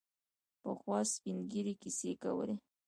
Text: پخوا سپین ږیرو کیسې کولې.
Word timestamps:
پخوا 0.61 0.99
سپین 1.13 1.37
ږیرو 1.51 1.73
کیسې 1.81 2.11
کولې. 2.23 2.55